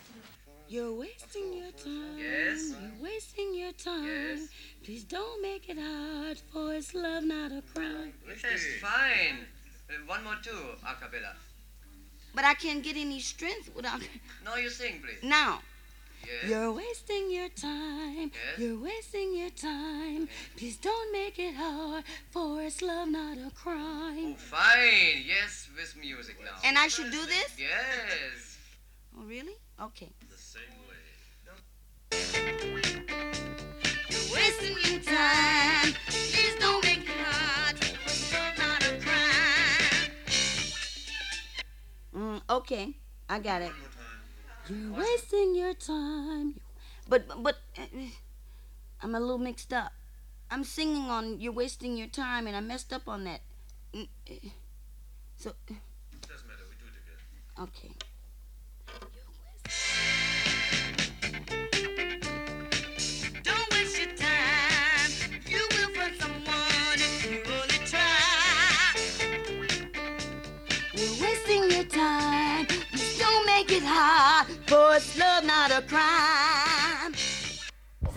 [0.69, 2.15] You're wasting your time.
[2.17, 2.71] Yes.
[2.71, 4.47] You're wasting your time.
[4.85, 8.13] Please don't make it hard, for it's love, not a crime.
[8.29, 9.39] Yes, fine.
[9.89, 11.33] Uh, One more too, a cappella.
[12.33, 13.99] But I can't get any strength without.
[14.45, 15.19] No, you sing, please.
[15.21, 15.59] Now.
[16.25, 16.49] Yes.
[16.49, 18.31] You're wasting your time.
[18.33, 18.57] Yes.
[18.59, 20.27] You're wasting your time.
[20.57, 24.33] Please don't make it hard, for it's love, not a crime.
[24.33, 26.57] Oh, Fine, yes, with music now.
[26.63, 27.55] And I should do this?
[27.57, 28.57] Yes.
[29.13, 29.57] Oh, really?
[29.81, 30.09] Okay.
[30.29, 30.95] The same way.
[34.09, 35.93] You're wasting your time.
[36.07, 40.11] Please don't make it hard, for it's love, not a crime.
[42.15, 42.95] Mm, okay,
[43.29, 43.71] I got it.
[44.69, 46.59] You're wasting your time.
[47.09, 47.85] But but uh,
[49.01, 49.91] I'm a little mixed up.
[50.49, 53.41] I'm singing on "You're wasting your time" and I messed up on that.
[53.93, 54.49] Mm, uh,
[55.37, 57.67] So Doesn't matter, we do it again.
[57.67, 57.91] okay.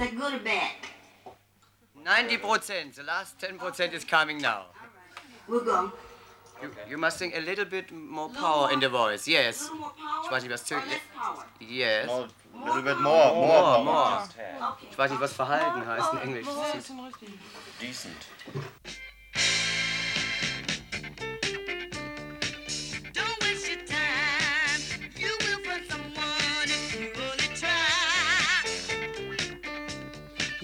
[0.05, 0.73] That good bad?
[2.05, 2.95] 90%.
[2.95, 4.67] The last 10% is coming now.
[5.49, 5.93] We'll go.
[6.61, 9.27] You, you must sing a little bit more power in the voice.
[9.27, 9.71] Yes.
[10.25, 10.77] Ich weiß nicht, was zu.
[11.59, 12.07] Yes.
[12.07, 12.29] More,
[12.67, 14.29] little bit more, more, More, more.
[14.91, 16.49] Ich weiß nicht, was Verhalten heißt in Englisch.
[17.81, 18.27] Decent.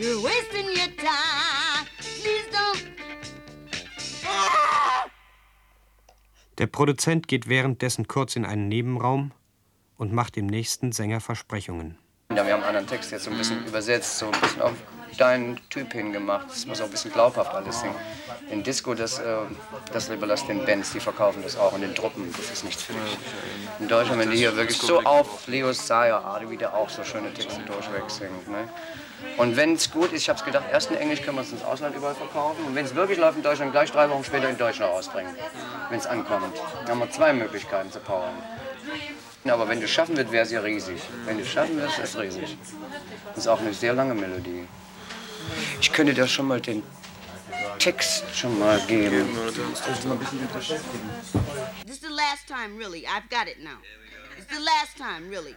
[0.01, 1.87] You're wasting your time.
[2.23, 2.87] Please don't.
[6.57, 9.33] Der Produzent geht währenddessen kurz in einen Nebenraum
[9.99, 11.99] und macht dem nächsten Sänger Versprechungen.
[12.35, 14.73] Ja, wir haben einen anderen Text jetzt so ein bisschen übersetzt, so ein bisschen auf
[15.19, 16.49] deinen Typ hingemacht.
[16.49, 17.95] Das muss auch ein bisschen glaubhaft alles singen.
[18.51, 19.37] In Disco, das, äh,
[19.93, 21.75] das überlass den Bands, die verkaufen das auch.
[21.75, 23.19] Und den Truppen, das ist nichts für dich.
[23.81, 27.35] In Deutschland, wenn die hier wirklich so auf Leo Sayer-Art, wie der auch so schöne
[27.35, 28.49] Texte durchweg singt.
[28.49, 28.67] Ne?
[29.37, 31.63] Und wenn es gut ist, ich habe gedacht, erst in Englisch können wir es ins
[31.63, 32.65] Ausland überall verkaufen.
[32.65, 35.35] Und wenn es wirklich läuft in Deutschland, gleich drei Wochen später in Deutschland ausbringen,
[35.89, 36.57] wenn es ankommt.
[36.81, 38.35] Dann haben wir zwei Möglichkeiten zu powern.
[39.49, 41.01] Aber wenn du schaffen wird, wäre es ja riesig.
[41.25, 42.59] Wenn du schaffen wirst, ist es riesig.
[43.29, 44.69] Das ist auch eine sehr lange Melodie.
[45.81, 46.83] Ich könnte dir schon mal den
[47.79, 49.27] Text schon mal geben.
[51.87, 53.07] This is the last time, really.
[53.07, 53.79] I've got it now.
[54.37, 55.57] It's the last time, really.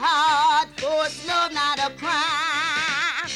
[0.00, 3.30] Hard, for it's love, not a crime.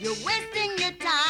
[0.00, 1.29] You're wasting your time.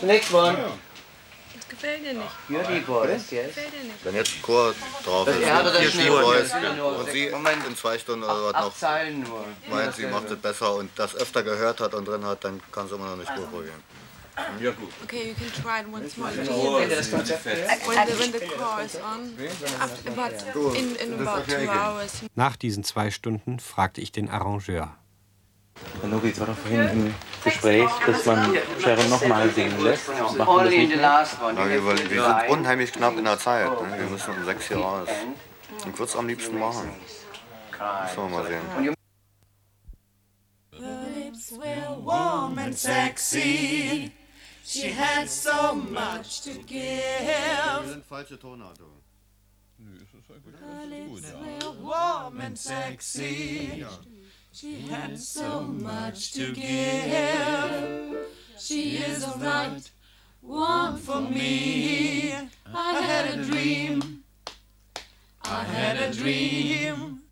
[0.00, 0.08] Gut.
[0.08, 0.56] Next one.
[1.56, 2.48] Das gefällt dir nicht.
[2.48, 3.46] Beauty Voice, yes.
[3.46, 4.04] Gefällt dir nicht.
[4.04, 4.74] Wenn jetzt Chor
[5.04, 6.10] drauf ist, ja, das vier
[6.76, 9.44] nur- und sie in zwei Stunden oder was noch Zeilen nur.
[9.68, 12.86] meint, sie macht es besser und das öfter gehört hat und drin hat, dann kann
[12.86, 13.82] es immer noch nicht gut probieren.
[14.60, 14.92] Ja, gut.
[15.02, 16.30] Okay, you can try it once more.
[16.48, 19.36] Oh, When das Konzept the, when the car is on,
[19.80, 22.22] after, but in, in about two hours.
[22.36, 24.96] Nach diesen zwei Stunden fragte ich den Arrangeur.
[26.00, 30.08] Herr Nobi, es war doch vorhin im Gespräch, dass man Sharon nochmal singen lässt.
[30.08, 31.26] Macht man das nicht mehr?
[31.74, 33.70] You wir, sind unheimlich knapp in der Zeit.
[33.70, 33.98] Ne?
[33.98, 35.08] Wir müssen um sechs hier raus.
[35.78, 36.90] Ich würde es am liebsten machen.
[38.02, 38.94] Müssen wir mal sehen.
[40.78, 44.12] Her lips were warm and sexy.
[44.64, 48.02] She had so much to give.
[48.08, 48.78] falsche Tonart.
[48.78, 53.84] Her lips were warm and sexy.
[54.60, 58.26] She had so much to give.
[58.58, 59.88] She is the right
[60.40, 62.32] one for me.
[62.66, 64.24] I had a dream.
[65.44, 67.22] I had a dream.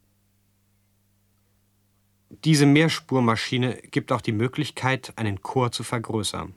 [2.44, 6.54] Diese Mehrspurmaschine gibt auch die Möglichkeit, einen Chor zu vergrößern.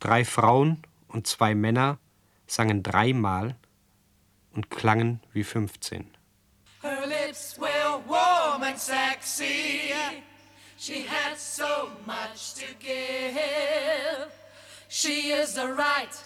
[0.00, 1.98] Drei Frauen und zwei Männer
[2.46, 3.56] sangen dreimal
[4.52, 6.10] und klangen wie 15.
[6.82, 7.58] Her lips
[8.80, 9.92] sexy.
[10.76, 14.32] She had so much to give.
[14.88, 16.16] She is the right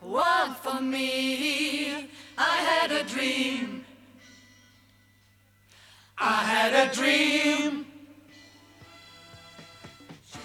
[0.00, 2.08] one for me.
[2.36, 3.84] I had a dream.
[6.18, 7.86] I had a dream.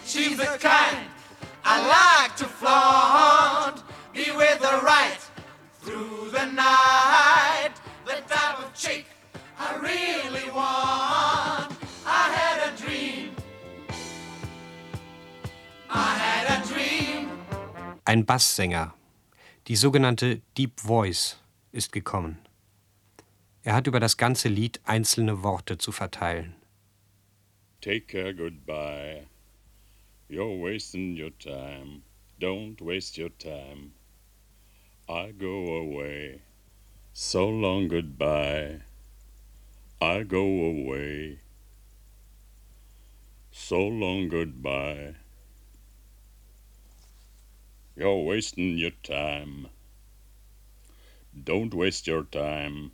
[0.06, 1.08] She's the kind
[1.64, 3.84] I like to flaunt.
[4.14, 5.20] Be with the right
[5.82, 7.31] through the night.
[9.64, 11.72] I really want.
[12.04, 13.36] I had a dream.
[15.88, 17.30] I had a dream.
[18.06, 18.96] Ein Basssänger,
[19.68, 21.38] die sogenannte Deep Voice,
[21.72, 22.40] ist gekommen.
[23.62, 26.56] Er hat über das ganze Lied einzelne Worte zu verteilen.
[27.82, 29.28] Take care, goodbye.
[30.28, 32.02] You're wasting your time.
[32.40, 33.92] Don't waste your time.
[35.08, 36.42] I go away.
[37.14, 38.82] So long, goodbye.
[40.04, 41.38] I go away.
[43.52, 45.14] So long, goodbye.
[47.96, 49.68] You're wasting your time.
[51.44, 52.94] Don't waste your time.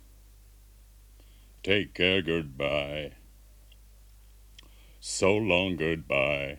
[1.62, 3.12] Take care, goodbye.
[5.00, 6.58] So long, goodbye.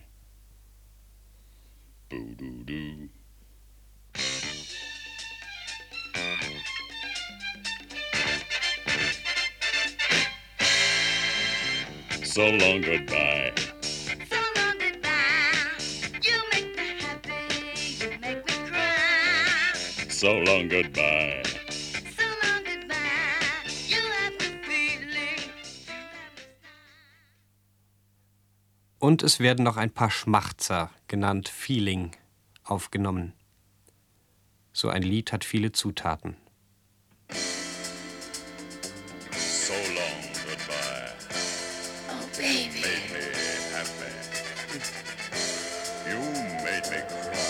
[2.08, 3.08] Boo doo doo.
[12.32, 13.52] So long, goodbye.
[13.82, 15.10] So long goodbye.
[16.22, 18.04] You make me happy.
[18.04, 20.08] You make me cry.
[20.08, 21.42] So long, goodbye.
[21.42, 23.66] So long goodbye.
[23.88, 25.50] You have the feeling.
[29.00, 32.12] Und es werden noch ein paar Schmachtzer, genannt Feeling,
[32.62, 33.32] aufgenommen.
[34.72, 36.36] So ein Lied hat viele Zutaten.
[46.10, 46.18] You
[46.64, 47.49] made me cry.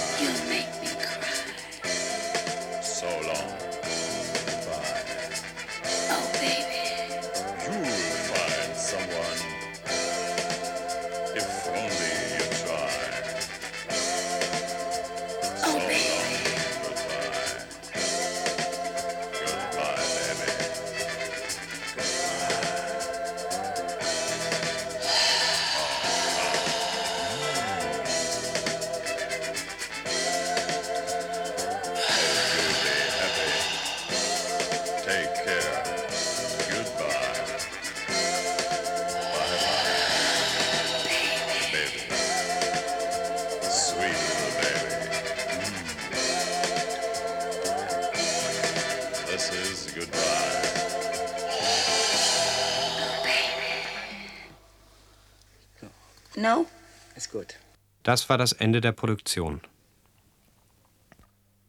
[58.11, 59.61] Das war das Ende der Produktion.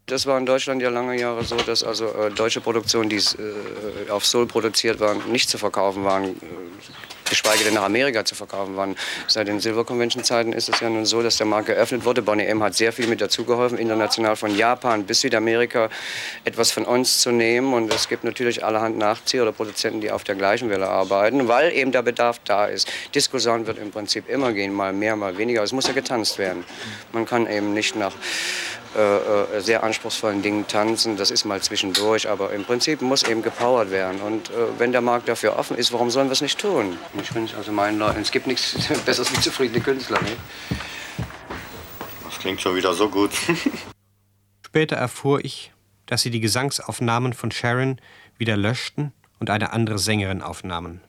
[0.07, 4.09] Das war in Deutschland ja lange Jahre so, dass also äh, deutsche Produktionen, die äh,
[4.09, 6.35] auf Soul produziert waren, nicht zu verkaufen waren.
[7.51, 8.95] Geschweige denn nach Amerika zu verkaufen waren.
[9.27, 12.21] Seit den Silver Convention Zeiten ist es ja nun so, dass der Markt geöffnet wurde.
[12.21, 15.89] Bonnie M hat sehr viel mit dazugeholfen, international von Japan bis Südamerika
[16.45, 17.73] etwas von uns zu nehmen.
[17.73, 21.73] Und es gibt natürlich allerhand Nachzieher oder Produzenten, die auf der gleichen Welle arbeiten, weil
[21.73, 22.87] eben der Bedarf da ist.
[23.13, 25.61] Diskussion wird im Prinzip immer gehen, mal mehr, mal weniger.
[25.61, 26.63] Es muss ja getanzt werden.
[27.11, 28.13] Man kann eben nicht nach
[28.95, 31.15] äh, äh, sehr anspruchsvollen Dingen tanzen.
[31.15, 34.19] Das ist mal zwischendurch, aber im Prinzip muss eben gepowert werden.
[34.19, 36.97] Und äh, wenn der Markt dafür offen ist, warum sollen wir es nicht tun?
[37.21, 38.75] Ich wünsche also meinen Leuten, es gibt nichts
[39.05, 40.21] Besseres wie zufriedene Künstler.
[40.21, 40.35] Ne?
[42.25, 43.31] Das klingt schon wieder so gut.
[44.65, 45.71] Später erfuhr ich,
[46.05, 48.01] dass sie die Gesangsaufnahmen von Sharon
[48.37, 51.01] wieder löschten und eine andere Sängerin aufnahmen.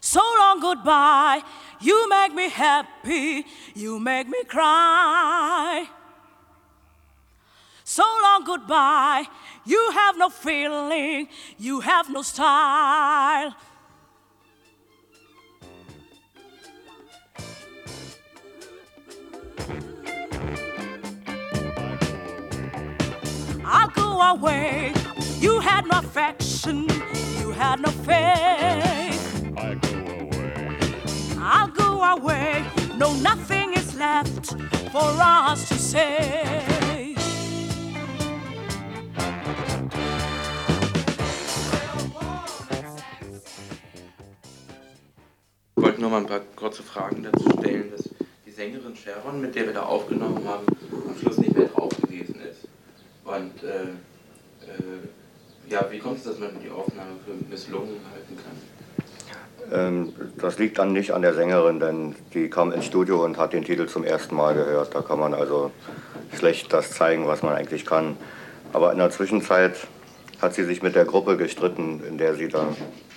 [0.00, 1.42] So long goodbye,
[1.80, 5.88] you make me happy, you make me cry.
[7.86, 9.26] So long goodbye,
[9.66, 11.28] you have no feeling,
[11.58, 13.54] you have no style.
[23.66, 24.94] I'll go away.
[25.38, 26.88] You had no affection,
[27.38, 29.44] you had no faith.
[29.58, 30.78] I go away.
[31.38, 32.64] I'll go away.
[32.96, 34.54] No, nothing is left
[34.90, 36.83] for us to say.
[45.76, 48.08] Ich wollte nur mal ein paar kurze Fragen dazu stellen, dass
[48.46, 50.64] die Sängerin Sharon, mit der wir da aufgenommen haben,
[51.08, 52.68] am Schluss nicht mehr drauf gewesen ist.
[53.24, 53.82] Und äh,
[54.66, 58.54] äh, ja, wie kommt es, dass man die Aufnahme für misslungen halten kann?
[59.72, 63.52] Ähm, das liegt dann nicht an der Sängerin, denn die kam ins Studio und hat
[63.52, 64.94] den Titel zum ersten Mal gehört.
[64.94, 65.72] Da kann man also
[66.36, 68.16] schlecht das zeigen, was man eigentlich kann.
[68.72, 69.74] Aber in der Zwischenzeit
[70.40, 72.68] hat sie sich mit der Gruppe gestritten, in der sie da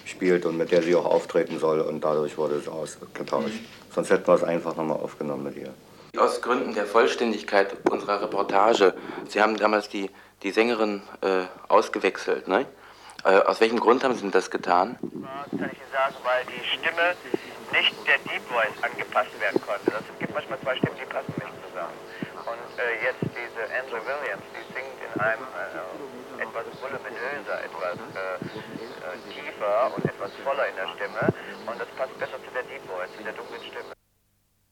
[0.08, 1.82] spielt und mit der sie auch auftreten soll.
[1.82, 3.60] Und dadurch wurde es ausgetauscht.
[3.93, 5.74] Sonst hätten wir es einfach nochmal aufgenommen mit ihr.
[6.18, 8.93] Aus Gründen der Vollständigkeit unserer Reportage,
[9.28, 10.10] Sie haben damals die,
[10.43, 12.66] die Sängerin äh, ausgewechselt, ne?
[13.24, 14.97] Äh, aus welchem Grund haben Sie das getan?
[15.01, 17.14] kann ich Ihnen sagen, weil die Stimme
[17.74, 19.91] nicht der Deep Voice angepasst werden konnte.
[19.91, 21.97] Das gibt manchmal zwei Stimmen, die passen nicht zusammen.
[22.47, 28.38] Und äh, jetzt diese Andrew Williams, die singt in einem äh, etwas voluminöser, etwas äh,
[28.38, 29.18] äh,
[29.58, 31.34] tiefer und etwas voller in der Stimme.
[31.72, 33.93] Und das passt besser zu der Deep Voice, zu der dunklen Stimme.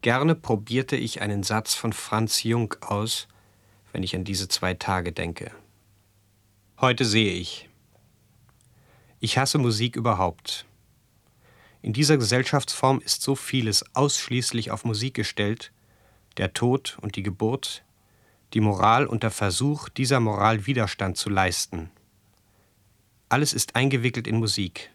[0.01, 3.27] Gerne probierte ich einen Satz von Franz Jung aus,
[3.91, 5.51] wenn ich an diese zwei Tage denke.
[6.79, 7.69] Heute sehe ich.
[9.19, 10.65] Ich hasse Musik überhaupt.
[11.81, 15.71] In dieser Gesellschaftsform ist so vieles ausschließlich auf Musik gestellt,
[16.37, 17.83] der Tod und die Geburt,
[18.53, 21.91] die Moral und der Versuch, dieser Moral Widerstand zu leisten.
[23.27, 24.91] Alles ist eingewickelt in Musik.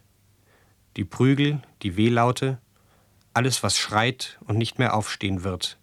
[0.96, 2.58] Die Prügel, die Wehlaute,
[3.34, 5.78] alles, was schreit und nicht mehr aufstehen wird.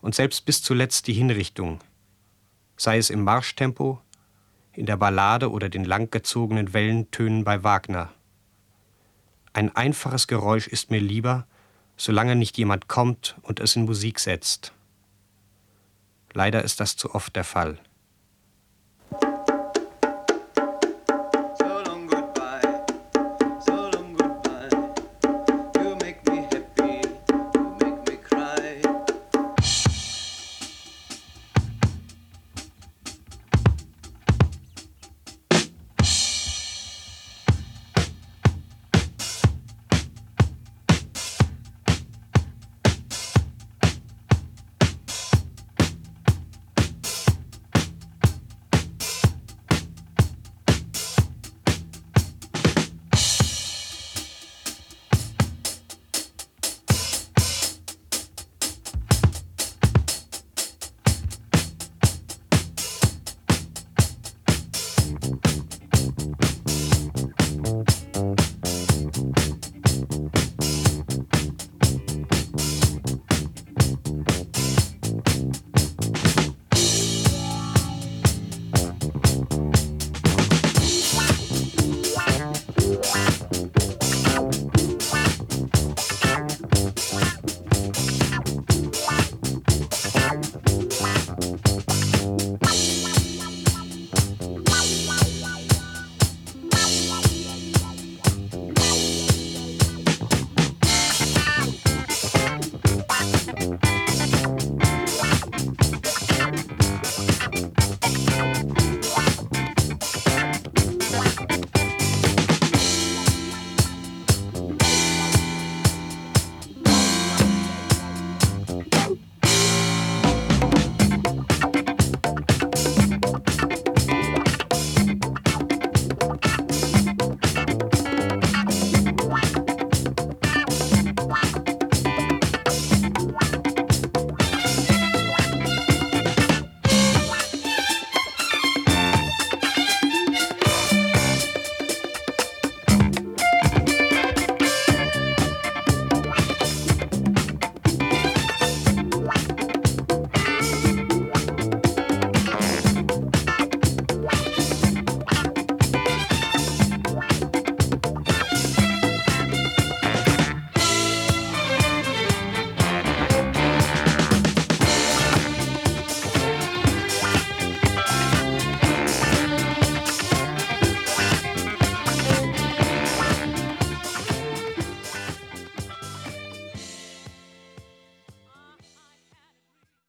[0.00, 1.80] Und selbst bis zuletzt die Hinrichtung,
[2.76, 4.00] sei es im Marschtempo,
[4.72, 8.12] in der Ballade oder den langgezogenen Wellentönen bei Wagner.
[9.52, 11.46] Ein einfaches Geräusch ist mir lieber,
[11.96, 14.72] solange nicht jemand kommt und es in Musik setzt.
[16.32, 17.78] Leider ist das zu oft der Fall.